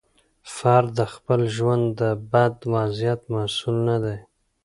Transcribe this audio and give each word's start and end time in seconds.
فرد 0.55 0.87
د 0.99 1.01
خپل 1.13 1.39
ژوند 1.55 1.85
د 2.01 2.03
بد 2.31 2.55
وضعیت 2.73 3.21
مسوول 3.33 3.75
نه 3.87 3.97
دی. 4.03 4.17